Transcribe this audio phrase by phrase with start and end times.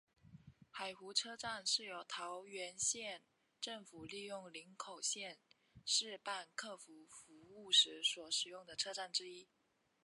[0.71, 3.21] 海湖车站是桃园县
[3.59, 5.37] 政府利用林口线
[5.85, 9.47] 试办客运服务时所使用的车站之一。